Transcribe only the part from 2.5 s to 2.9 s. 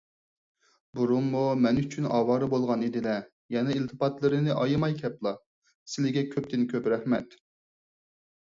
بولغان